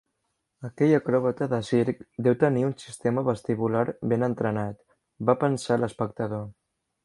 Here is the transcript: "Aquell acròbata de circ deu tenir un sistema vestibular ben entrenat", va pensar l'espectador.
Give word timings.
"Aquell 0.69 0.93
acròbata 0.99 1.47
de 1.51 1.59
circ 1.67 2.01
deu 2.29 2.39
tenir 2.45 2.65
un 2.69 2.73
sistema 2.85 3.25
vestibular 3.29 3.85
ben 4.15 4.29
entrenat", 4.33 4.83
va 5.31 5.41
pensar 5.47 5.83
l'espectador. 5.85 6.47